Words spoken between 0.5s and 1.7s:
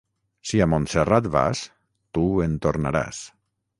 Si a Montserrat vas,